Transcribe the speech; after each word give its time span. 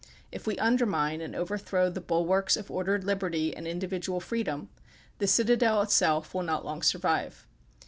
If 0.31 0.47
we 0.47 0.57
undermine 0.57 1.21
and 1.21 1.35
overthrow 1.35 1.91
the 1.91 2.01
bulwarks 2.01 2.57
of 2.57 2.71
ordered 2.71 3.03
liberty 3.03 3.55
and 3.55 3.67
individual 3.67 4.19
freedom, 4.19 4.69
the 5.19 5.27
citadel 5.27 5.83
itself 5.83 6.33
will 6.33 6.41
not 6.41 6.65
long 6.65 6.81
survive. 6.81 7.45